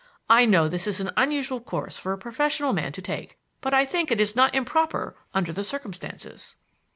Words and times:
I 0.31 0.45
know 0.45 0.67
this 0.67 0.87
is 0.87 0.99
an 0.99 1.11
unusual 1.15 1.59
course 1.59 1.99
for 1.99 2.11
a 2.11 2.17
professional 2.17 2.73
man 2.73 2.91
to 2.93 3.03
take, 3.03 3.37
but 3.61 3.71
I 3.71 3.85
think 3.85 4.09
it 4.09 4.19
is 4.19 4.35
not 4.35 4.55
improper 4.55 5.15
under 5.31 5.53
the 5.53 5.63
circumstances." 5.63 6.55